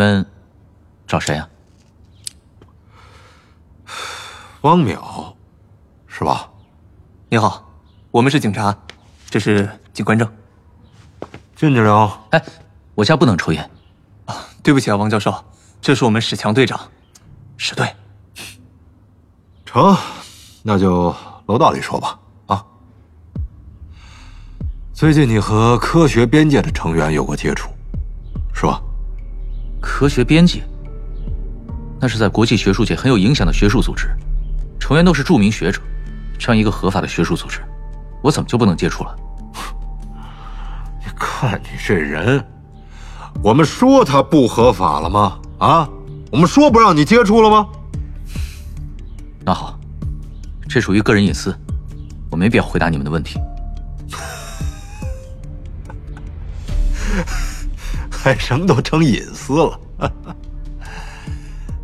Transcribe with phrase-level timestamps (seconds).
[0.00, 0.24] 你们
[1.06, 1.46] 找谁啊？
[4.62, 5.34] 汪淼，
[6.06, 6.48] 是吧？
[7.28, 7.70] 你好，
[8.10, 8.74] 我们是警察，
[9.28, 10.26] 这是警官证。
[11.54, 12.18] 进去聊。
[12.30, 12.42] 哎，
[12.94, 13.70] 我家不能抽烟。
[14.24, 15.34] 啊，对不起啊，王教授，
[15.82, 16.80] 这是我们史强队长，
[17.58, 17.94] 史队。
[19.66, 19.94] 成，
[20.62, 22.18] 那就楼道里说吧。
[22.46, 22.64] 啊，
[24.94, 27.68] 最近你和科学边界的成员有过接触，
[28.54, 28.82] 是吧？
[29.80, 30.62] 科学编辑，
[32.00, 34.08] 那是在国际学术界很有影响的学术组织，
[34.78, 35.80] 成员都是著名学者。
[36.38, 37.60] 这样一个合法的学术组织，
[38.22, 39.16] 我怎么就不能接触了？
[41.04, 42.42] 你看你这人，
[43.42, 45.38] 我们说他不合法了吗？
[45.58, 45.88] 啊，
[46.30, 47.68] 我们说不让你接触了吗？
[49.44, 49.78] 那好，
[50.68, 51.54] 这属于个人隐私，
[52.30, 53.38] 我没必要回答你们的问题。
[58.22, 59.80] 还什么都成隐私了？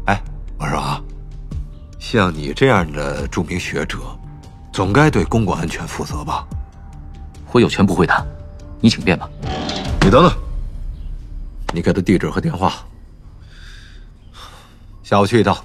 [0.04, 0.22] 哎，
[0.58, 1.02] 我说啊，
[1.98, 3.98] 像你这样的著名学者，
[4.70, 6.46] 总该对公共安全负责吧？
[7.52, 8.22] 我有权不回答，
[8.82, 9.26] 你请便吧。
[10.02, 10.30] 你等等，
[11.72, 12.84] 你给他地址和电话，
[15.02, 15.56] 下午去一趟。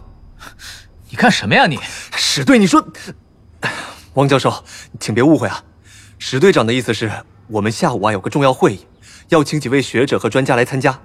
[1.10, 1.78] 你干什么呀你？
[2.16, 2.82] 史队，你说，
[4.14, 4.64] 王教授，
[5.02, 5.62] 请别误会啊，
[6.18, 7.12] 史队长的意思是
[7.48, 8.86] 我们下午啊有个重要会议。
[9.32, 11.00] 要请几位学者和专家来参加，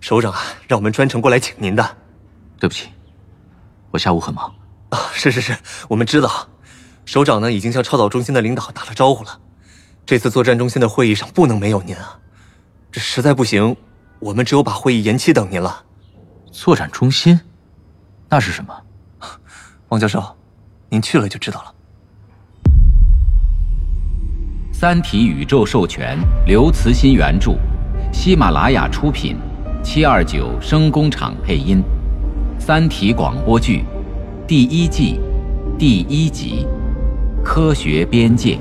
[0.00, 1.96] 首长啊，让我们专程过来请您的。
[2.58, 2.88] 对不起，
[3.92, 4.52] 我下午很忙。
[4.88, 5.56] 啊，是是是，
[5.88, 6.48] 我们知道，
[7.04, 9.40] 首长呢已经向超导中心的领导打了招呼了。
[10.04, 12.18] 这次作战中心的会议上不能没有您啊，
[12.90, 13.76] 这实在不行，
[14.18, 15.84] 我们只有把会议延期等您了。
[16.50, 17.40] 作战中心，
[18.28, 18.76] 那是什么？
[19.86, 20.36] 王教授，
[20.88, 21.68] 您去了就知道了。
[24.82, 27.52] 《三体》宇宙授权，刘慈欣原著，
[28.12, 29.36] 喜马拉雅出品，
[29.80, 31.80] 七二九声工厂配音，
[32.60, 33.84] 《三体》广播剧，
[34.44, 35.20] 第一季，
[35.78, 36.66] 第一集，
[37.44, 38.54] 《科学边界》。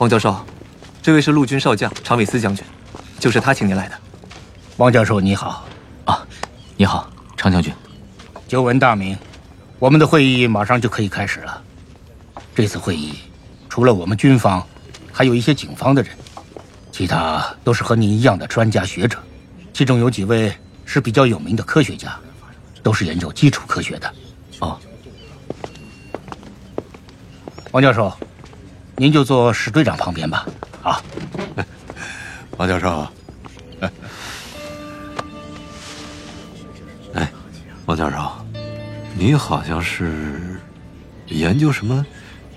[0.00, 0.34] 王教授，
[1.02, 2.64] 这位是陆军少将常伟思将军，
[3.18, 3.94] 就是他请您来的。
[4.78, 5.62] 王教授你好，
[6.06, 6.26] 啊，
[6.74, 7.70] 你好，常将军。
[8.48, 9.14] 久闻大名，
[9.78, 11.62] 我们的会议马上就可以开始了。
[12.54, 13.12] 这次会议，
[13.68, 14.66] 除了我们军方，
[15.12, 16.16] 还有一些警方的人，
[16.90, 19.18] 其他都是和您一样的专家学者，
[19.74, 20.50] 其中有几位
[20.86, 22.18] 是比较有名的科学家，
[22.82, 24.10] 都是研究基础科学的。
[24.60, 24.80] 哦，
[27.72, 28.10] 王教授。
[29.00, 30.46] 您就坐史队长旁边吧。
[30.82, 31.02] 啊，
[32.58, 33.08] 王教授。
[37.14, 37.32] 哎，
[37.86, 38.30] 王教授，
[39.14, 40.60] 你好像是
[41.28, 42.04] 研究什么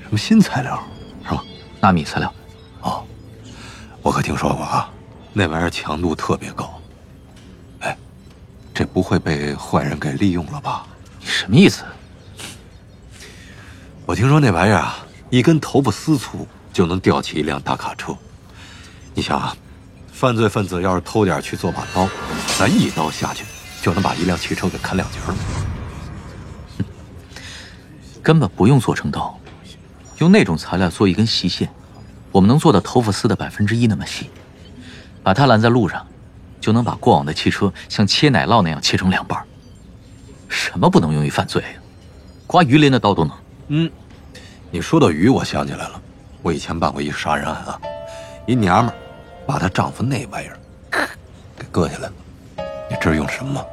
[0.02, 0.84] 什么新材料，
[1.24, 1.42] 是吧？
[1.80, 2.34] 纳米材料。
[2.82, 3.06] 哦，
[4.02, 4.92] 我可听说过啊，
[5.32, 6.78] 那玩意儿强度特别高。
[7.80, 7.98] 哎，
[8.74, 10.86] 这不会被坏人给利用了吧？
[11.22, 11.86] 你什么意思？
[14.06, 15.03] 我听说那玩意儿啊。
[15.34, 18.16] 一根头发丝粗就能吊起一辆大卡车，
[19.16, 19.58] 你想啊，
[20.12, 22.08] 犯罪分子要是偷点去做把刀，
[22.56, 23.44] 咱一刀下去
[23.82, 25.36] 就能把一辆汽车给砍两截了。
[28.22, 29.36] 根本不用做成刀，
[30.20, 31.68] 用那种材料做一根细线，
[32.32, 34.30] 我们能做到头发丝的百分之一那么细，
[35.24, 36.06] 把它拦在路上，
[36.62, 39.44] 就能把过往的汽车像切奶酪那样切成两半。
[40.48, 41.64] 什么不能用于犯罪？
[42.46, 43.36] 刮鱼鳞的刀都能。
[43.70, 43.92] 嗯。
[44.74, 46.02] 你说到鱼，我想起来了，
[46.42, 47.80] 我以前办过一杀人案啊，
[48.48, 48.98] 一娘们儿
[49.46, 50.58] 把她丈夫那玩意儿
[51.56, 52.14] 给割下来了，
[52.90, 53.64] 你知道用什么吗？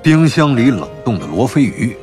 [0.00, 1.96] 冰箱里冷冻的罗非鱼，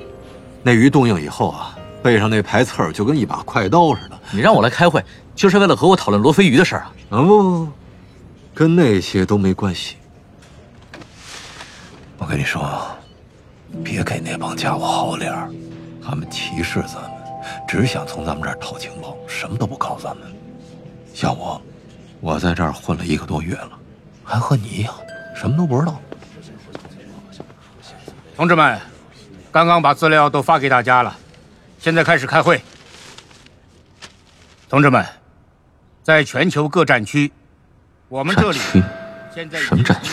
[0.61, 1.73] 那鱼冻硬以后啊，
[2.03, 4.19] 背上那排刺儿就跟一把快刀似的。
[4.29, 5.01] 你让我来开会，
[5.33, 6.91] 就是为了和我讨论罗非鱼的事儿啊？
[7.11, 7.71] 啊不不不，
[8.53, 9.95] 跟那些都没关系。
[12.17, 12.85] 我跟你说，
[13.81, 15.49] 别给那帮家伙好脸儿，
[16.03, 17.10] 他们歧视咱们。
[17.67, 20.31] 只想从咱们这儿套情报，什么都不告诉咱们。
[21.13, 21.61] 像我，
[22.19, 23.71] 我在这儿混了一个多月了，
[24.23, 24.93] 还和你一样，
[25.35, 25.99] 什么都不知道。
[28.35, 28.79] 同志们，
[29.51, 31.15] 刚刚把资料都发给大家了，
[31.79, 32.61] 现在开始开会。
[34.69, 35.05] 同志们，
[36.01, 37.31] 在全球各战区，
[38.07, 38.59] 我们这里
[39.35, 40.11] 现在什么战区？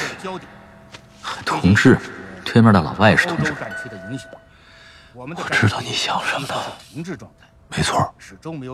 [1.47, 1.97] 同志，
[2.45, 3.55] 对面的老外也是同志。
[5.19, 6.55] 我知道你想什么呢？
[7.69, 8.15] 没错，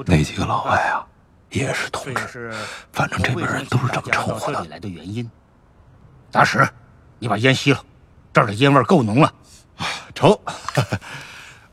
[0.04, 1.00] 那几个老外啊，
[1.48, 2.52] 也是同志。
[2.92, 5.28] 反正这边人都是这么称呼的原因。
[6.30, 6.68] 大使，
[7.18, 7.82] 你把烟吸了，
[8.30, 9.32] 这儿的烟味够浓了。
[10.14, 10.38] 成，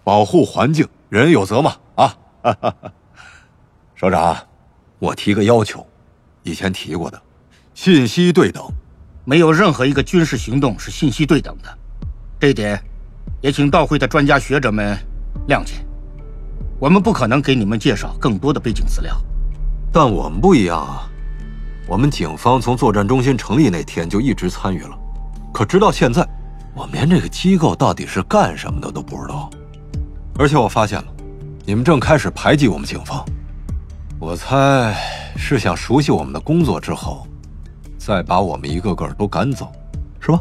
[0.05, 2.15] 保护环境，人有责嘛啊！
[3.93, 4.37] 首长，
[4.99, 5.85] 我提个要求，
[6.43, 7.21] 以前提过的，
[7.73, 8.65] 信息对等。
[9.25, 11.77] 没有任何一个军事行动是信息对等的，
[12.39, 12.81] 这一点，
[13.41, 14.97] 也请到会的专家学者们
[15.47, 15.75] 谅解。
[16.79, 19.15] 我们不可能给你们介绍更多的背景资料。
[19.91, 21.09] 但我们不一样啊，
[21.87, 24.97] 我们警方从作战中心成立那天就一直参与了，
[25.53, 26.27] 可直到现在。
[26.73, 29.49] 我们连这个机构到底是干什么的都不知道，
[30.39, 31.05] 而且我发现了，
[31.65, 33.25] 你们正开始排挤我们警方。
[34.17, 34.95] 我猜
[35.35, 37.27] 是想熟悉我们的工作之后，
[37.97, 39.69] 再把我们一个个都赶走，
[40.21, 40.39] 是吧？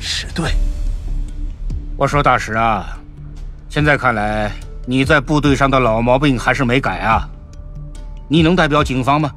[0.00, 0.50] 是对。
[1.96, 2.98] 我说大使啊，
[3.68, 4.50] 现在看来
[4.84, 7.28] 你在部队上的老毛病还是没改啊。
[8.26, 9.30] 你能代表警方吗？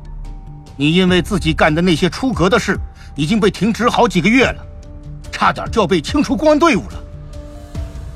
[0.76, 2.76] 你因为自己干的那些出格的事，
[3.16, 4.66] 已经被停职好几个月了。
[5.32, 7.04] 差点就要被清除公安队伍了。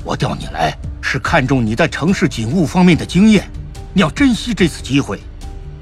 [0.04, 3.48] 我调你来是看中你在城市警务方面的经验，
[3.94, 5.22] 你要珍惜这次机会。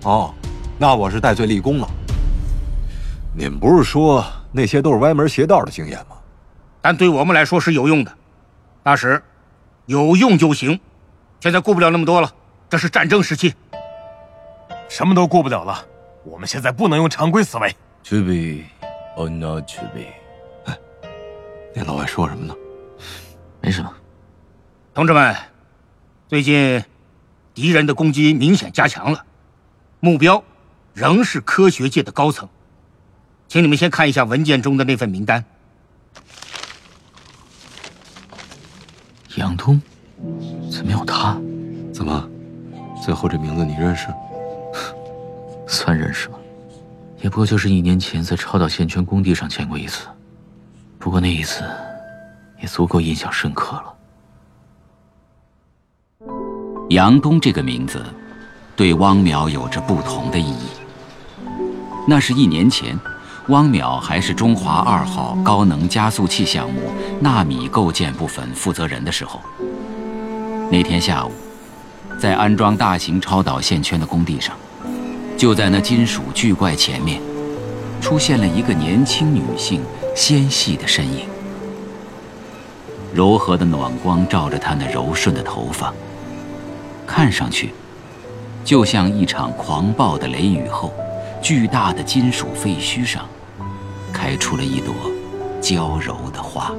[0.03, 0.33] 哦，
[0.77, 1.89] 那我是戴罪立功了。
[3.33, 6.17] 你们不是说那些都是歪门邪道的经验吗？
[6.81, 8.11] 但对我们来说是有用的。
[8.81, 9.21] 大使，
[9.85, 10.79] 有用就行。
[11.39, 12.33] 现在顾不了那么多了，
[12.69, 13.53] 这是战争时期，
[14.87, 15.85] 什么都顾不了了。
[16.23, 17.75] 我们现在不能用常规思维。
[18.05, 18.65] To be
[19.15, 20.05] or not to be。
[20.65, 20.77] 哎
[21.75, 22.55] 那老外说什么呢？
[23.61, 23.93] 没什么。
[24.93, 25.35] 同志们，
[26.27, 26.83] 最近
[27.53, 29.23] 敌人的攻击明显加强了，
[29.99, 30.43] 目标
[30.93, 32.49] 仍是科学界的高层。
[33.47, 35.45] 请你们先看一下文件中的那份名单。
[39.35, 39.79] 杨东，
[40.71, 41.39] 怎么有他？
[41.93, 42.27] 怎么，
[43.03, 44.07] 最后这名字你认识？
[45.67, 46.35] 算认识吧，
[47.21, 50.07] 也不过就是一年前在超导线圈工地上见过一次。
[50.97, 51.63] 不过那一次，
[52.59, 53.93] 也足够印象深刻了。
[56.89, 58.03] 杨东这个名字，
[58.75, 60.69] 对汪淼有着不同的意义。
[62.07, 62.99] 那是一年前，
[63.49, 66.81] 汪淼还是中华二号高能加速器项目
[67.19, 69.41] 纳米构建部分负责人的时候。
[70.71, 71.31] 那天下午，
[72.19, 74.55] 在安装大型超导线圈的工地上，
[75.37, 77.21] 就在那金属巨怪前面，
[77.99, 79.81] 出现了一个年轻女性。
[80.15, 81.27] 纤细的身影，
[83.13, 85.93] 柔和的暖光照着她那柔顺的头发，
[87.07, 87.73] 看上去
[88.65, 90.91] 就像一场狂暴的雷雨后，
[91.41, 93.23] 巨大的金属废墟上
[94.19, 94.93] 开出了一朵
[95.61, 96.75] 娇柔的花。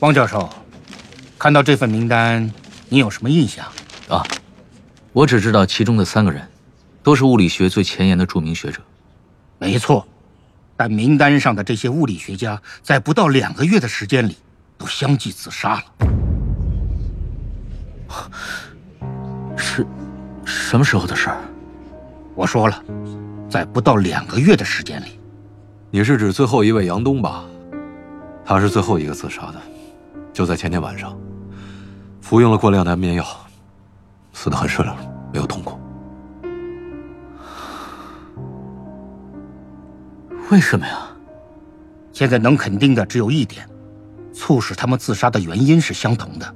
[0.00, 0.46] 汪教授，
[1.38, 2.52] 看到这份名单，
[2.90, 3.64] 你有什么印象？
[4.10, 4.22] 啊？
[5.14, 6.46] 我只知道其中的三个人，
[7.02, 8.82] 都是物理学最前沿的著名学者。
[9.58, 10.06] 没错，
[10.76, 14.36] 但名单上的这些物理学家，在不到两个月的时间里，
[14.76, 15.84] 都相继自杀了。
[19.62, 19.86] 是，
[20.44, 21.38] 什么时候的事儿？
[22.34, 22.82] 我说了，
[23.48, 25.20] 在不到两个月的时间里。
[25.90, 27.44] 你是指最后一位杨东吧？
[28.44, 29.54] 他是最后一个自杀的，
[30.32, 31.16] 就在前天晚上，
[32.20, 33.24] 服用了过量的安眠药。
[34.32, 34.92] 死得很顺利，
[35.32, 35.78] 没有痛苦。
[40.50, 41.06] 为什么呀？
[42.12, 43.66] 现在能肯定的只有一点：
[44.32, 46.54] 促使他们自杀的原因是相同的，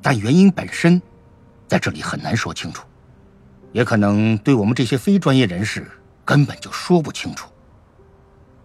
[0.00, 1.00] 但原因本身
[1.70, 2.84] 在这里很难说清楚，
[3.70, 5.88] 也可能对我们这些非专业人士
[6.24, 7.48] 根本就说不清楚。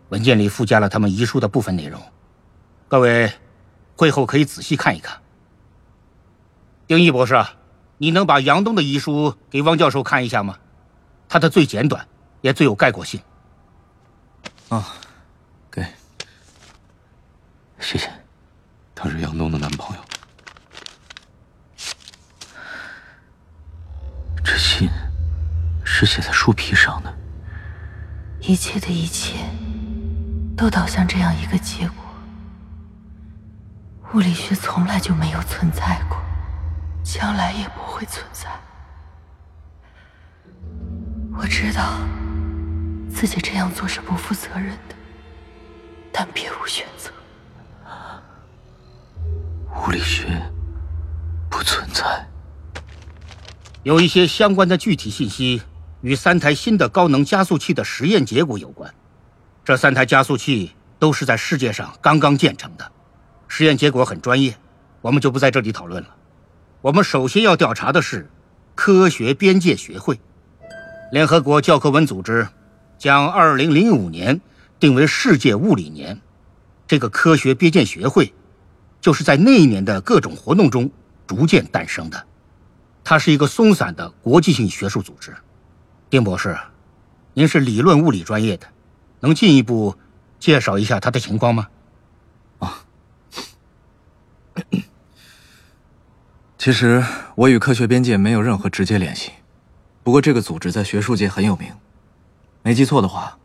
[0.09, 2.01] 文件里附加了他们遗书的部分内容，
[2.87, 3.31] 各位
[3.95, 5.21] 会后可以仔细看一看。
[6.87, 7.35] 丁毅博士。
[7.97, 10.57] 你能把杨东的遗书给汪教授看一下吗？
[11.29, 12.05] 他的最简短，
[12.41, 13.21] 也最有概括性。
[14.67, 14.85] 啊，
[15.71, 15.81] 给，
[17.79, 18.11] 谢谢。
[18.93, 20.03] 他是杨东的男朋友。
[24.45, 24.87] 这信
[25.83, 27.11] 是写在书皮上的。
[28.39, 29.39] 一切的一切，
[30.55, 32.05] 都导向这样一个结果：
[34.13, 36.17] 物理学从来就没有存在过。
[37.03, 38.49] 将来也不会存在。
[41.37, 41.99] 我知道
[43.09, 44.95] 自己这样做是不负责任的，
[46.11, 47.11] 但别无选择。
[49.75, 50.41] 物理学
[51.47, 52.25] 不存在。
[53.85, 55.61] 有一些相关的具体信息
[56.01, 58.91] 与三台新的高能加速器的实验结果有关。
[59.63, 62.91] 这三台加速器都是在世界上刚刚建成的，
[63.47, 64.57] 实验结果很专业，
[65.01, 66.09] 我们就不在这里讨论了。
[66.81, 68.27] 我们首先要调查的是
[68.73, 70.19] 科学边界学会。
[71.11, 72.47] 联合国教科文组织
[72.97, 74.41] 将2005年
[74.79, 76.19] 定为世界物理年，
[76.87, 78.33] 这个科学边界学会
[78.99, 80.89] 就是在那一年的各种活动中
[81.27, 82.25] 逐渐诞生的。
[83.05, 85.33] 它是一个松散的国际性学术组织。
[86.09, 86.57] 丁博士，
[87.35, 88.67] 您是理论物理专业的，
[89.19, 89.95] 能进一步
[90.39, 91.67] 介绍一下它的情况吗？
[92.59, 92.83] 啊
[96.57, 99.33] 其实我与科学边界没有任何直接联系，
[100.01, 101.71] 不过这个组织在学术界很有名。
[102.63, 103.37] 没记错的话，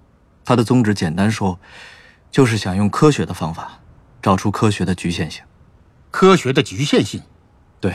[0.43, 1.61] 它的宗旨简单说，
[2.31, 3.81] 就是想用科学的方法
[4.23, 5.45] 找出科学的局限性。
[6.11, 7.23] 科学的局限性，
[7.79, 7.95] 对。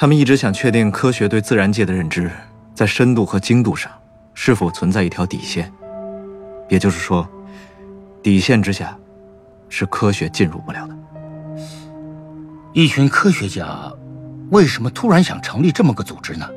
[0.00, 2.30] 他们一直想确定科学对自然界的认知
[2.74, 3.92] 在深度和精度上
[4.32, 5.70] 是否存在一条底线，
[6.70, 7.28] 也就是说，
[8.22, 8.96] 底线之下
[9.68, 10.96] 是科学进入不了的。
[12.72, 13.92] 一群科学家
[14.50, 16.48] 为什么突然想成立这么个组织呢？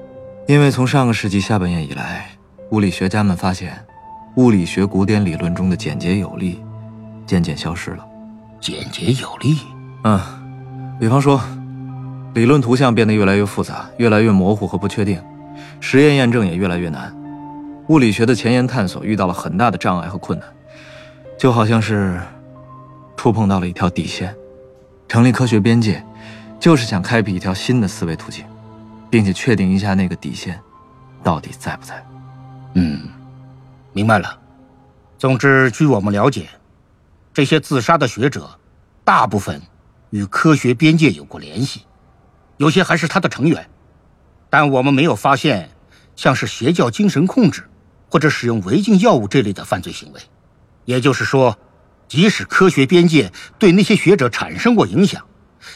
[0.47, 2.29] 因为从上个世纪下半叶以来，
[2.71, 3.77] 物理学家们发现，
[4.37, 6.63] 物理学古典理论中的简洁有力
[7.25, 8.07] 渐渐消失了。
[8.61, 9.57] 简洁有力，
[10.05, 10.17] 嗯，
[10.97, 11.41] 比方说。
[12.33, 15.21] 理论图像变得越来越复杂，越来越模糊和不确定，
[15.79, 17.15] 实验验证也越来越难，
[17.89, 20.47] 物理学的前沿探索遇到了很大的障碍和困难，
[21.37, 22.19] 就好像是
[23.15, 24.35] 触碰到了一条底线。
[25.07, 26.03] 成立科学边界，
[26.59, 28.43] 就是想开辟一条新的思维途径，
[29.11, 30.59] 并且确定一下那个底线
[31.21, 32.03] 到底在不在。
[32.73, 32.99] 嗯，
[33.91, 34.39] 明白了。
[35.19, 36.47] 总之，据我们了解，
[37.31, 38.49] 这些自杀的学者
[39.03, 39.61] 大部分
[40.09, 41.83] 与科学边界有过联系。
[42.57, 43.69] 有些还是他的成员，
[44.49, 45.71] 但我们没有发现
[46.15, 47.63] 像是邪教精神控制
[48.09, 50.21] 或者使用违禁药物这类的犯罪行为。
[50.85, 51.57] 也就是说，
[52.07, 55.23] 即使科学边界对那些学者产生过影响，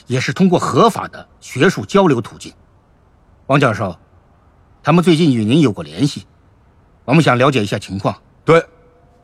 [0.06, 2.54] 也是通过合法的学术交流途径。
[3.48, 3.98] 王教授，
[4.84, 6.26] 他们最近与您有过联系，
[7.06, 8.16] 我们想了解一下情况。
[8.44, 8.64] 对，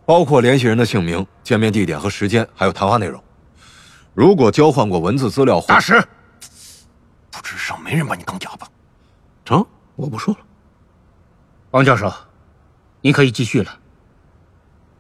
[0.05, 3.21] 包括联系人的姓名、见面地点和时间，还有谈话内容。
[4.13, 6.01] 如果交换过文字资料，大师。
[7.33, 8.67] 不知上没人把你当哑巴，
[9.43, 10.39] 成，我不说了。
[11.71, 12.13] 王教授，
[13.01, 13.79] 您可以继续了。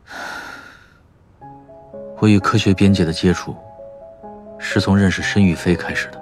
[2.17, 3.55] 我与科学边界的接触，
[4.57, 6.19] 是从认识申玉飞开始的。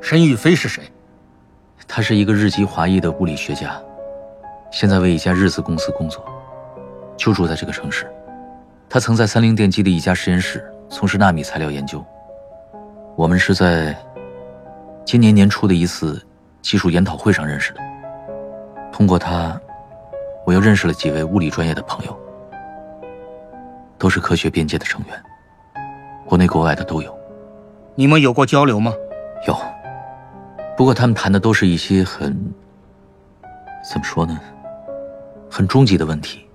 [0.00, 0.88] 申玉飞是谁？
[1.88, 3.82] 他是一个日籍华裔的物理学家，
[4.70, 6.24] 现在为一家日资公司工作，
[7.16, 8.08] 就住在这个城市。
[8.88, 12.04] 他曾在三菱电机的一家实验室从事纳米材料研究。
[13.16, 14.00] 我们是在。
[15.10, 16.22] 今年年初的一次
[16.60, 17.80] 技术研讨会上认识的。
[18.92, 19.58] 通过他，
[20.44, 22.14] 我又认识了几位物理专业的朋友，
[23.96, 25.22] 都是科学边界的成员，
[26.26, 27.18] 国内国外的都有。
[27.94, 28.92] 你们有过交流吗？
[29.46, 29.56] 有，
[30.76, 32.36] 不过他们谈的都是一些很……
[33.90, 34.38] 怎么说呢？
[35.50, 36.46] 很终极的问题，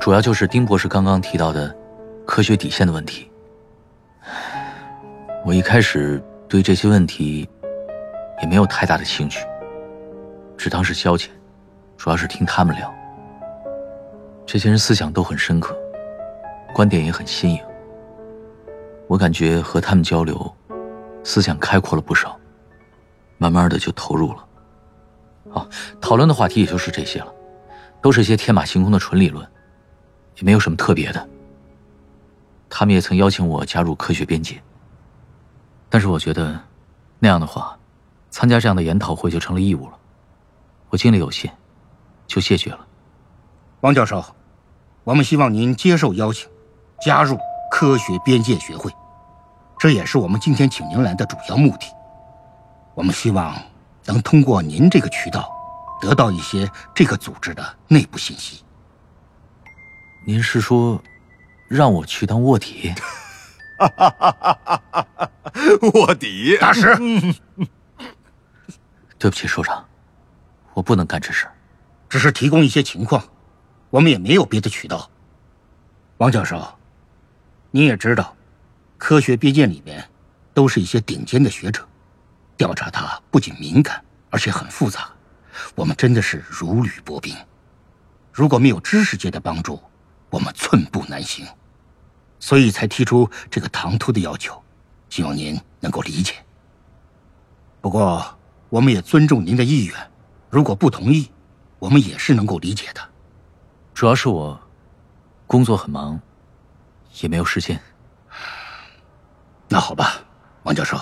[0.00, 1.76] 主要就是丁博士刚刚提到的
[2.24, 3.28] 科学底线的问题。
[5.44, 7.48] 我一开始对这些问题。
[8.42, 9.46] 也没有太大的兴趣，
[10.56, 11.28] 只当是消遣，
[11.96, 12.92] 主要是听他们聊。
[14.44, 15.76] 这些人思想都很深刻，
[16.72, 17.60] 观点也很新颖。
[19.08, 20.54] 我感觉和他们交流，
[21.24, 22.38] 思想开阔了不少，
[23.38, 24.46] 慢慢的就投入了。
[25.50, 25.68] 哦，
[26.00, 27.32] 讨论的话题也就是这些了，
[28.02, 29.46] 都是些天马行空的纯理论，
[30.36, 31.28] 也没有什么特别的。
[32.68, 34.60] 他们也曾邀请我加入科学边界，
[35.88, 36.58] 但是我觉得
[37.18, 37.78] 那样的话。
[38.36, 39.98] 参加这样的研讨会就成了义务了，
[40.90, 41.50] 我精力有限，
[42.26, 42.86] 就谢绝了。
[43.80, 44.22] 王教授，
[45.04, 46.46] 我们希望您接受邀请，
[47.00, 47.38] 加入
[47.70, 48.92] 科学边界学会，
[49.78, 51.86] 这也是我们今天请您来的主要目的。
[52.94, 53.56] 我们希望
[54.04, 55.50] 能通过您这个渠道，
[55.98, 58.62] 得到一些这个组织的内部信息。
[60.26, 61.02] 您是说，
[61.70, 62.92] 让我去当卧底？
[65.94, 66.94] 卧底大师。
[69.18, 69.82] 对不起，首长，
[70.74, 71.48] 我不能干这事
[72.08, 73.24] 只是提供一些情况，
[73.88, 75.10] 我们也没有别的渠道。
[76.18, 76.62] 王教授，
[77.70, 78.36] 你也知道，
[78.98, 80.06] 科学边界里面
[80.52, 81.82] 都是一些顶尖的学者，
[82.58, 85.08] 调查它不仅敏感，而且很复杂，
[85.74, 87.34] 我们真的是如履薄冰。
[88.32, 89.82] 如果没有知识界的帮助，
[90.28, 91.46] 我们寸步难行，
[92.38, 94.62] 所以才提出这个唐突的要求，
[95.08, 96.34] 希望您能够理解。
[97.80, 98.35] 不过。
[98.76, 99.96] 我们也尊重您的意愿，
[100.50, 101.30] 如果不同意，
[101.78, 103.00] 我们也是能够理解的。
[103.94, 104.60] 主要是我
[105.46, 106.20] 工作很忙，
[107.22, 107.80] 也没有时间。
[109.66, 110.18] 那好吧，
[110.64, 110.98] 王教授，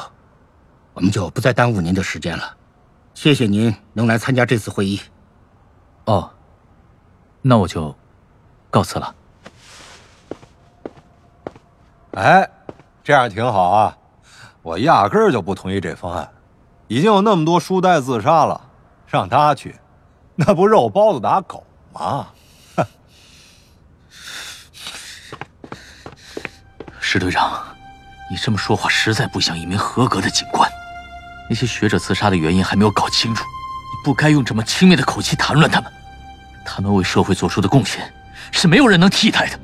[0.93, 2.57] 我们就不再耽误您的时间了。
[3.13, 5.01] 谢谢您能来参加这次会议。
[6.05, 6.31] 哦，
[7.43, 7.93] 那我就
[8.71, 9.13] 告辞了。
[12.13, 12.49] 哎，
[13.03, 13.99] 这样挺好啊！
[14.63, 16.31] 我压根儿就不同意这方案。
[16.87, 18.61] 已经有那么多书呆自杀了，
[19.07, 19.75] 让他去，
[20.37, 22.29] 那不肉包子打狗吗？
[27.01, 27.65] 石队长，
[28.31, 30.71] 你这么说话实在不像一名合格的警官。
[31.49, 35.93] 那些学者自杀的原因还没有搞清楚，你不该用这么轻蔑的口气谈论他们。
[36.65, 38.13] 他们为社会做出的贡献，
[38.51, 39.61] 是没有人能替代的。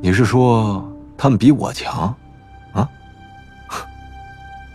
[0.00, 2.14] 你是说他们比我强？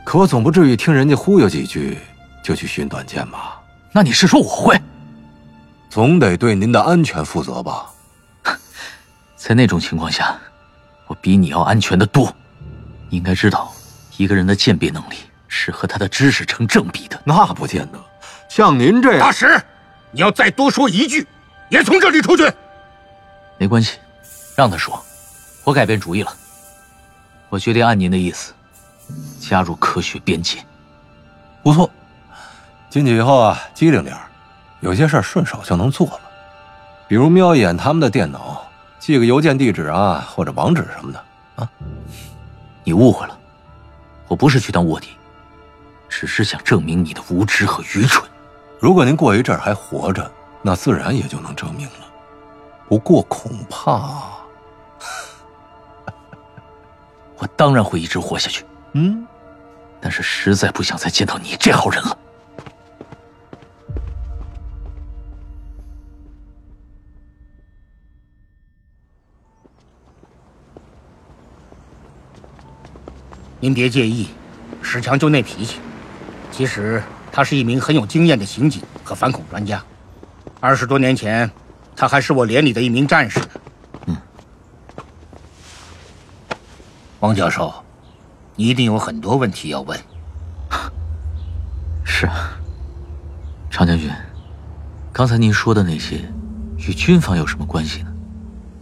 [0.09, 1.95] 可我总不至于听人家忽悠几句
[2.41, 3.61] 就去寻短见吧？
[3.91, 4.75] 那你是说我会？
[5.87, 7.91] 总得对您的安全负责吧？
[9.37, 10.35] 在那种情况下，
[11.05, 12.35] 我比你要安全的多。
[13.07, 13.71] 你应该知道，
[14.17, 17.21] 一个人的鉴别能力是和他的知识成正比的。
[17.23, 17.99] 那不见得。
[18.49, 19.61] 像您这样，大石，
[20.09, 21.27] 你要再多说一句，
[21.69, 22.51] 也从这里出去。
[23.59, 23.99] 没关系，
[24.55, 24.99] 让他说。
[25.63, 26.33] 我改变主意了，
[27.49, 28.53] 我决定按您的意思。
[29.39, 30.63] 加入科学边界，
[31.63, 31.89] 不错。
[32.89, 34.17] 进去以后啊，机灵点
[34.79, 36.21] 有些事儿顺手就能做了，
[37.07, 38.63] 比如瞄一眼他们的电脑，
[38.97, 41.23] 记个邮件地址啊，或者网址什么的
[41.55, 41.69] 啊。
[42.83, 43.37] 你误会了，
[44.27, 45.09] 我不是去当卧底，
[46.07, 48.27] 只是想证明你的无知和愚蠢。
[48.79, 52.07] 如果您过一阵还活着，那自然也就能证明了。
[52.87, 54.23] 不过恐怕，
[57.37, 58.65] 我当然会一直活下去。
[58.93, 59.25] 嗯，
[60.01, 62.17] 但是实在不想再见到你这号人了。
[73.62, 74.30] 您别介意，
[74.82, 75.80] 石强就那脾气。
[76.49, 79.84] 其实他是一名很有经验的刑警和反恐专家。
[80.62, 81.49] 二十多年前，
[81.95, 83.49] 他还是我连里的一名战士呢。
[84.08, 84.17] 嗯，
[87.19, 87.73] 王教授。
[88.60, 89.98] 你一定有很多问题要问。
[92.04, 92.60] 是啊，
[93.69, 94.12] 常将军，
[95.13, 96.30] 刚才您说的那些，
[96.76, 98.12] 与军方有什么关系呢？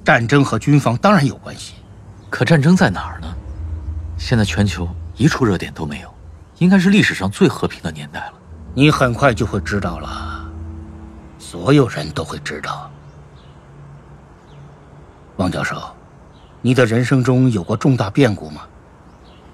[0.04, 1.76] 战争和军方当然有关系，
[2.28, 3.28] 可战争在哪儿呢？
[4.18, 6.12] 现在全球一处热点都没有，
[6.58, 8.34] 应该是历史上最和平的年代了。
[8.74, 10.44] 你很快就会知道了，
[11.38, 12.90] 所有人都会知道。
[15.36, 15.80] 王教授，
[16.64, 18.64] 你的人生中有过重大变故吗？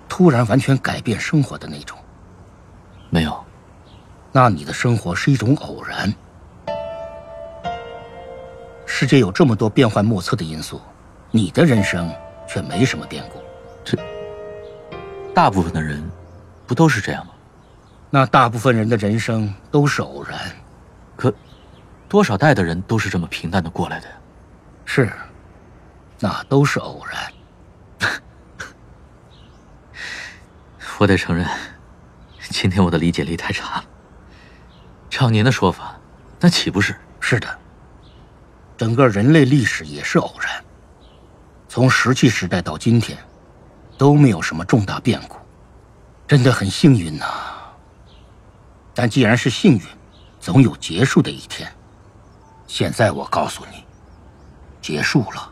[0.07, 1.97] 突然完全改变生活的那种，
[3.09, 3.43] 没有。
[4.31, 6.13] 那你的生活是一种偶然。
[8.85, 10.81] 世界有这么多变幻莫测的因素，
[11.31, 12.13] 你的人生
[12.47, 13.39] 却没什么变故。
[13.83, 13.97] 这，
[15.33, 16.03] 大部分的人
[16.67, 17.33] 不都是这样吗？
[18.09, 20.39] 那大部分人的人生都是偶然，
[21.15, 21.33] 可
[22.07, 24.13] 多少代的人都是这么平淡的过来的呀？
[24.85, 25.11] 是，
[26.19, 27.19] 那都是偶然。
[30.99, 31.45] 我得承认，
[32.49, 33.85] 今天我的理解力太差了。
[35.09, 35.99] 照您的说法，
[36.39, 36.95] 那岂不是？
[37.19, 37.59] 是的。
[38.77, 40.63] 整个人类历史也是偶然，
[41.67, 43.17] 从石器时代到今天，
[43.97, 45.35] 都没有什么重大变故，
[46.27, 47.25] 真的很幸运呐。
[48.93, 49.81] 但既然是幸运，
[50.39, 51.69] 总有结束的一天。
[52.65, 53.83] 现在我告诉你，
[54.81, 55.51] 结束了，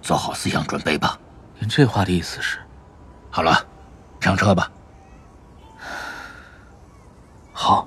[0.00, 1.18] 做好思想准备吧。
[1.58, 2.58] 您这话的意思是？
[3.30, 3.66] 好了。
[4.24, 4.72] 上车吧。
[7.52, 7.86] 好。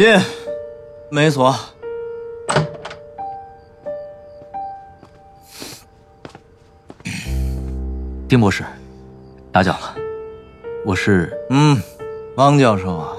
[0.00, 0.18] 进，
[1.10, 1.54] 没锁。
[8.26, 8.64] 丁博士，
[9.52, 9.94] 打搅了。
[10.86, 11.78] 我是嗯，
[12.36, 13.14] 汪教授啊。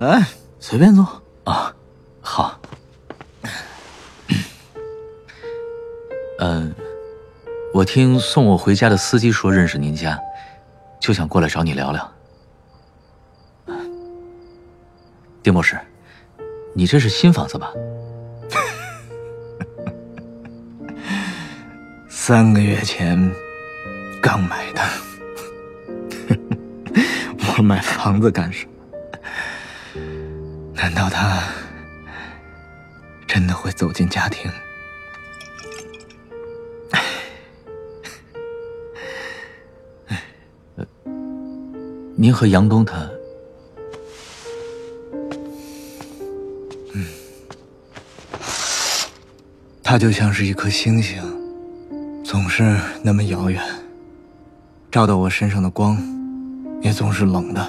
[0.00, 0.20] 来，
[0.58, 1.06] 随便坐
[1.44, 1.72] 啊。
[2.20, 2.60] 好。
[6.40, 6.74] 嗯，
[7.72, 10.18] 我听送我回家的司机说认识您家，
[10.98, 12.12] 就想过来找你聊聊。
[15.50, 15.76] 丁博士，
[16.74, 17.72] 你这是新房子吧？
[22.08, 23.18] 三个月前
[24.22, 24.80] 刚买的。
[27.58, 28.72] 我买房子干什么？
[30.72, 31.42] 难道他
[33.26, 34.48] 真的会走进家庭。
[42.14, 43.10] 您和杨东他，
[49.90, 51.20] 它就像是一颗星星，
[52.22, 53.60] 总是那么遥远，
[54.88, 56.00] 照到我身上的光，
[56.80, 57.68] 也总是冷的。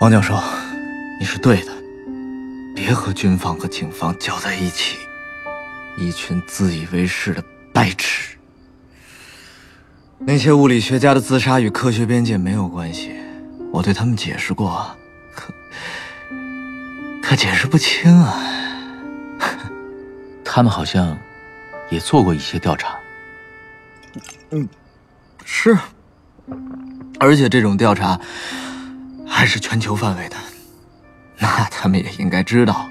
[0.00, 0.36] 王教授，
[1.20, 1.70] 你是对的，
[2.74, 4.96] 别和军方和警方搅在一起，
[5.96, 8.36] 一群自以为是的白痴。
[10.18, 13.12] 那些物理学家的自杀与科学边界没有关系，
[13.70, 14.90] 我对他们解释过，
[17.26, 18.40] 可解释不清啊。
[20.44, 21.18] 他们好像
[21.90, 22.96] 也做过一些调查。
[24.50, 24.68] 嗯，
[25.44, 25.76] 是，
[27.18, 28.18] 而且这种调查
[29.26, 30.36] 还是全球范围的，
[31.38, 32.88] 那他们也应该知道，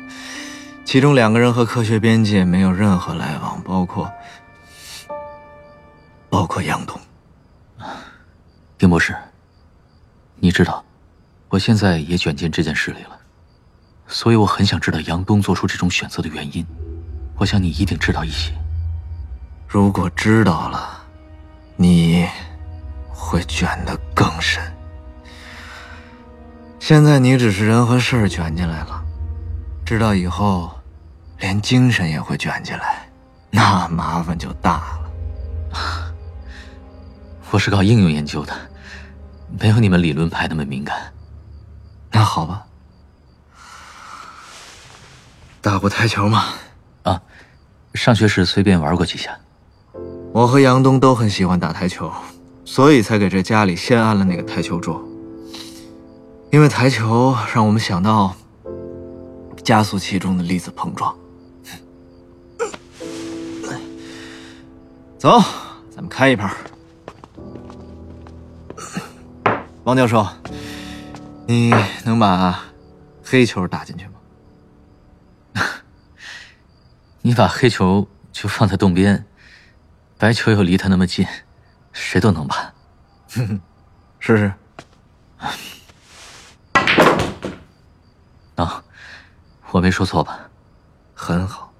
[0.83, 4.11] 其中两个人和科学边界没有任何来往，包括
[6.29, 6.99] 包括杨东。
[8.77, 9.15] 丁博士，
[10.35, 10.83] 你知道，
[11.47, 13.14] 我现在也卷进这件事里了，
[14.07, 16.65] 所以我很想知道杨东做出这种选择的原因。
[17.37, 18.53] 我想你一定知道一些。
[19.67, 21.03] 如果知道了，
[21.75, 22.27] 你
[23.09, 24.63] 会卷得更深。
[26.79, 29.03] 现在你只是人和事儿卷进来了，
[29.85, 30.71] 知道以后，
[31.39, 33.09] 连精神也会卷进来，
[33.49, 35.11] 那麻烦就大了。
[37.51, 38.53] 我是搞应用研究的，
[39.59, 41.11] 没有你们理论派那么敏感。
[42.11, 42.65] 那好吧，
[45.65, 46.45] 打过台球吗？
[47.01, 47.19] 啊，
[47.95, 49.35] 上学时随便玩过几下。
[50.31, 52.11] 我和杨东都很喜欢打台球，
[52.63, 55.03] 所以才给这家里先安了那个台球桌。
[56.51, 58.35] 因为台球让我们想到
[59.63, 61.15] 加速器中的粒子碰撞。
[65.17, 65.41] 走，
[65.89, 66.55] 咱们开一盘。
[69.83, 70.27] 王教授，
[71.47, 71.73] 你
[72.03, 72.65] 能把
[73.23, 74.11] 黑球打进去吗？
[77.25, 79.25] 你把黑球就放在洞边，
[80.15, 81.25] 白球又离它那么近，
[81.91, 82.71] 谁都能把。
[84.19, 84.53] 试试。
[88.57, 88.83] 啊，
[89.71, 90.37] 我没说错吧？
[91.15, 91.73] 很好。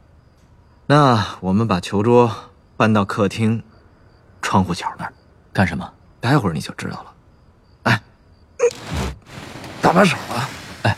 [0.88, 3.64] 那我们把球桌搬到客厅
[4.42, 5.14] 窗户角那儿，
[5.54, 5.94] 干什么？
[6.20, 7.14] 待会儿你就知道了。
[7.84, 8.02] 哎，
[9.80, 10.50] 搭把手啊！
[10.82, 10.98] 哎，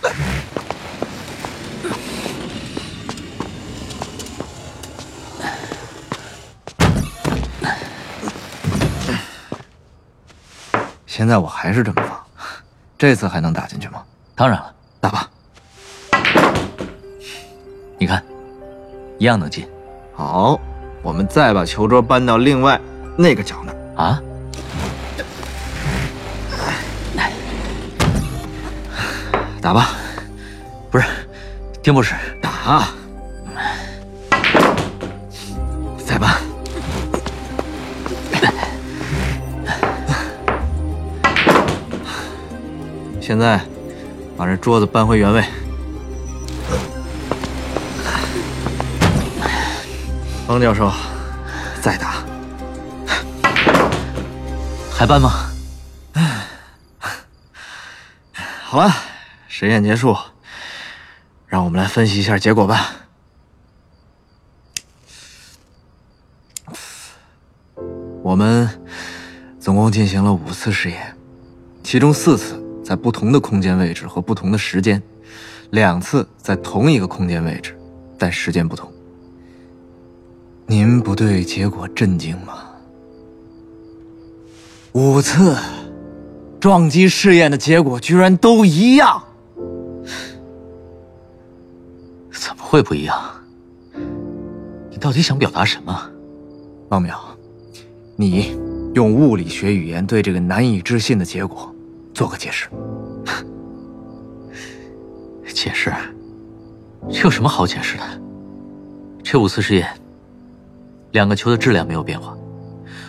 [11.18, 12.16] 现在我还是这么放，
[12.96, 14.04] 这次还能打进去吗？
[14.36, 15.28] 当然了，打吧。
[17.98, 18.24] 你看，
[19.18, 19.68] 一样能进。
[20.14, 20.60] 好，
[21.02, 22.80] 我们再把球桌搬到另外
[23.18, 24.22] 那个角那儿啊。
[29.60, 29.88] 打吧，
[30.92, 31.06] 不是，
[31.82, 32.90] 丁博士，打，
[43.28, 43.60] 现在
[44.38, 45.44] 把这桌子搬回原位。
[50.48, 50.90] 方教授，
[51.82, 52.24] 再打，
[54.90, 55.52] 还搬吗？
[58.64, 58.90] 好了。
[59.50, 60.16] 实验结束，
[61.48, 62.96] 让我们来分析一下结果吧。
[68.24, 68.70] 我们
[69.60, 71.18] 总共进行了五次实验，
[71.84, 75.04] 其中四次在不同的空间位置和不同的时间，
[75.72, 77.78] 两次在同一个空间位置，
[78.18, 78.90] 但时间不同。
[80.66, 82.60] 您不对结果震惊吗？
[84.94, 85.58] 五次
[86.62, 89.22] 撞击试验的结果居然都一样。
[92.32, 93.20] 怎么会不一样？
[94.90, 96.10] 你到底想表达什么，
[96.88, 97.18] 王淼？
[98.16, 98.58] 你
[98.94, 101.70] 用物理学语言对这个难以置信的结果
[102.18, 102.68] 做个解释。
[105.54, 105.94] 解释？
[107.12, 108.04] 这有什么好解释的？
[109.24, 109.88] 这五次实验，
[111.12, 112.36] 两个球的质量没有变化，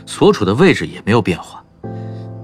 [0.05, 1.64] 所处的位置也没有变化，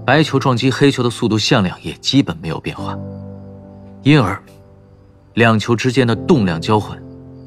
[0.06, 2.98] 白球撞击黑球的速度向量也基本没有变化，
[4.02, 4.42] 因而。
[5.34, 6.98] 两球之间的动量交换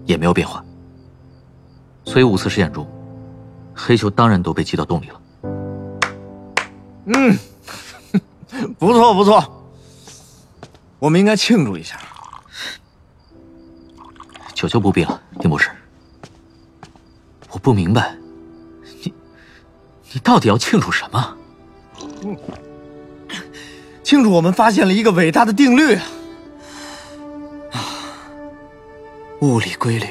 [0.06, 0.64] 也没有变化，
[2.04, 2.86] 所以五次实验中，
[3.74, 5.22] 黑球当然都被击到洞里了。
[7.06, 7.36] 嗯，
[8.80, 9.70] 不错不错，
[11.00, 12.00] 我们应该庆祝一下。
[14.54, 15.70] 求求不必了，丁博士。
[17.52, 18.16] 我不明白，
[19.04, 19.14] 你
[20.12, 21.38] 你到底要庆祝什么？
[24.04, 25.96] 庆祝我们发现了一个伟大的定律
[27.72, 27.84] 啊！
[29.42, 30.08] 物理规律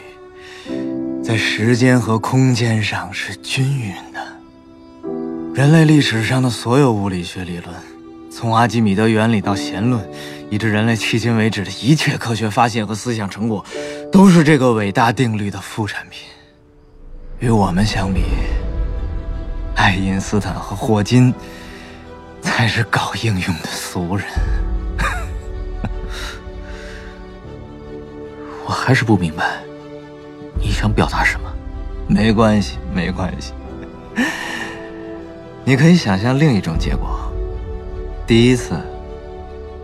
[1.25, 4.25] 在时间和空间上是均匀的。
[5.55, 7.75] 人类历史上的所有物理学理论，
[8.37, 10.07] 从阿基米德原理到弦论，
[10.51, 13.65] 以至人类迄今为止的一切科学发现和思想成果，
[14.13, 16.29] 都是这个伟大定律的副产品。
[17.39, 18.21] 与我们相比，
[19.75, 21.33] 爱因斯坦和霍金
[22.43, 24.27] 才是搞应用的俗人。
[28.67, 29.63] 我还是不明白，
[30.61, 31.51] 你想表达什么？
[32.07, 33.55] 没关系，没关系。
[35.65, 37.26] 你可以想象另一种结果：
[38.27, 38.75] 第一次，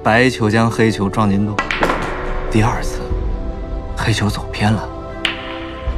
[0.03, 1.55] 白球将黑球撞进洞；
[2.51, 2.99] 第二次，
[3.97, 4.81] 黑球走偏了；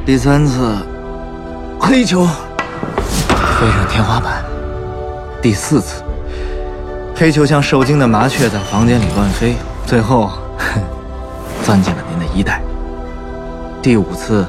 [0.04, 0.76] 第三次，
[1.80, 4.44] 黑球飞上天花板；
[5.40, 6.02] 第四次，
[7.16, 9.54] 黑球像受惊的麻雀在房间里乱飞；
[9.86, 10.30] 最后，
[11.64, 12.60] 钻进了您的衣袋。
[13.80, 14.46] 第五次，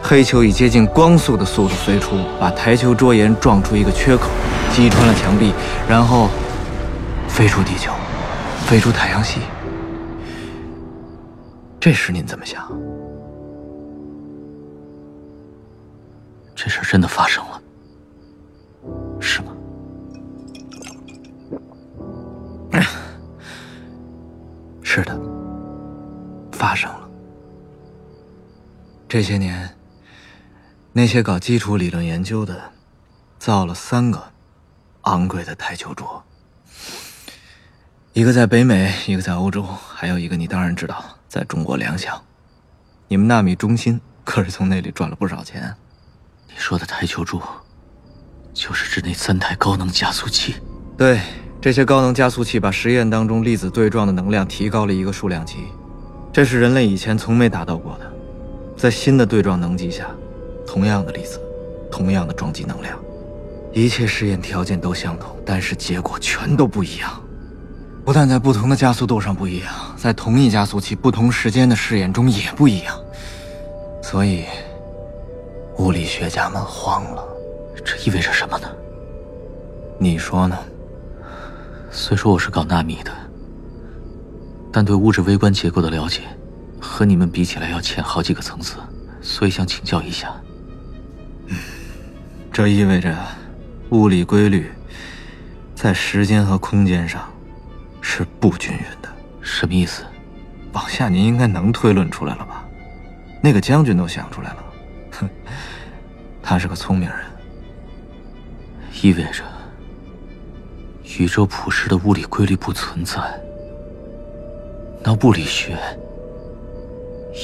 [0.00, 4.28] 黑球以接近光速的速度飞出，把台球桌沿撞出一个缺口，
[4.72, 5.52] 击穿了墙壁，
[5.88, 6.28] 然后
[7.34, 7.92] 飞出地球，
[8.66, 9.40] 飞出太阳系。
[11.80, 12.70] 这时您怎么想？
[16.54, 17.60] 这事真的发生了，
[19.18, 19.56] 是吗？
[24.82, 25.18] 是的，
[26.52, 27.08] 发生了。
[29.08, 29.74] 这些年，
[30.92, 32.60] 那些搞基础理论研究的，
[33.38, 34.22] 造了三个
[35.02, 36.22] 昂贵的台球桌，
[38.14, 42.22] 一个在北美，一个在欧洲，还有一个你当然知道，在中国联想。
[43.08, 45.74] 你们纳米中心可是从那里赚了不少钱。
[46.46, 47.42] 你说的台球桌，
[48.52, 50.56] 就是指那三台高能加速器？
[50.94, 51.22] 对，
[51.58, 55.60] 这些高能加速器把实验当中粒子对撞的能量提高了一个数量级，
[56.30, 58.12] 这是人类以前从没达到过的。
[58.76, 60.06] 在新的对撞能级下，
[60.66, 61.40] 同样的粒子，
[61.90, 63.02] 同样的撞击能量，
[63.72, 67.21] 一切试验条件都相同，但是结果全都不一样。
[68.04, 72.98] 不但在不同的加速度上不一样，在同一加速器不同时间的试验中也不一样。
[74.02, 74.44] 所以，
[75.78, 77.24] 物理学家们慌了。
[77.84, 78.68] 这意味着什么呢？
[79.98, 80.58] 你说呢？
[81.90, 83.12] 虽说我是搞纳米的，
[84.72, 86.22] 但对物质微观结构的了解。
[86.80, 88.74] 和你们比起来要浅好几个层次，
[89.20, 90.34] 所以想请教一下。
[92.52, 93.16] 这意味着
[93.90, 94.70] 物理规律
[95.76, 97.31] 在时间和空间上
[98.14, 99.08] 是不均匀的。
[99.40, 100.04] 什么意思？
[100.74, 102.62] 往下您应该能推论出来了吧？
[103.40, 104.64] 那个将军都想出来了。
[105.12, 105.30] 哼，
[106.42, 107.18] 他是个聪明人。
[109.02, 109.42] 意味着
[111.18, 113.18] 宇宙普世的物理规律不存在，
[115.02, 115.78] 那物理学？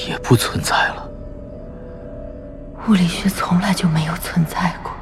[0.06, 1.10] 也不存在了。
[2.86, 4.92] 物理学从来就没有存在过，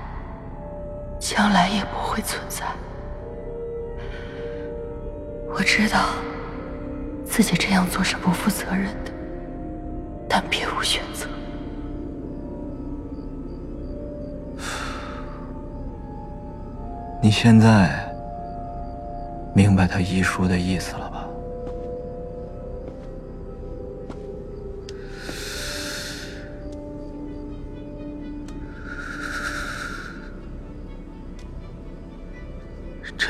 [1.19, 2.65] 将来也不会存在。
[5.59, 6.11] 我知道
[7.25, 9.11] 自己这样做是不负责任的，
[10.29, 11.27] 但别无选择。
[17.23, 18.07] 你现在
[19.55, 21.16] 明白他遗书的意思了吧？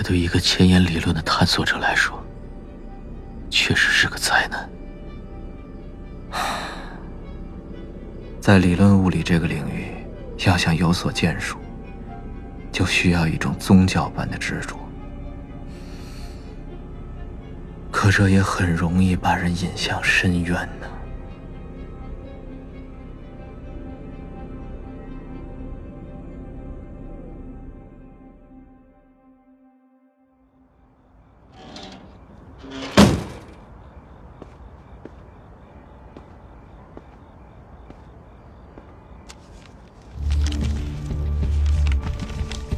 [0.07, 2.25] 对一个前沿理论的探索者来说，
[3.51, 4.71] 确实是个灾难。
[8.41, 9.97] 在理论物理这个领域，
[10.47, 11.59] 要想有所建树，
[12.71, 14.79] 就需要一种宗教般的执着。
[17.91, 20.86] 可这也很容易把人引向深渊呢。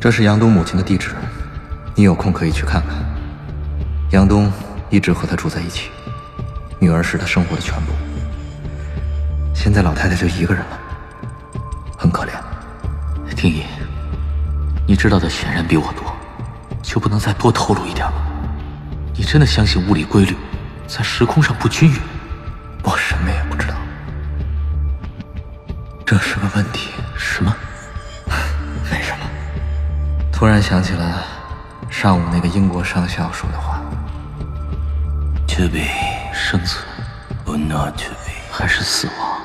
[0.08, 1.10] 这是杨东母亲的地址，
[1.94, 2.96] 你有空可以去看看。
[4.12, 4.50] 杨东
[4.88, 5.90] 一直和她住在一起，
[6.78, 7.92] 女儿是他生活的全部。
[9.54, 10.78] 现在老太太就一个人了，
[11.94, 12.30] 很可怜。
[13.36, 13.64] 丁毅，
[14.86, 16.16] 你知道的显然比我多，
[16.82, 18.14] 就不能再多透露一点吗？
[19.14, 20.34] 你真的相信物理规律
[20.86, 21.98] 在时空上不均匀？
[22.82, 23.37] 我什么呀
[30.58, 31.22] 然想起了
[31.88, 33.80] 上午那个英国上校说的话。
[35.46, 35.86] ：，to be
[36.34, 36.84] 生存
[37.46, 38.32] ，or not to be，。
[38.50, 39.40] 还是死亡？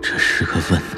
[0.00, 0.89] 这是个问题。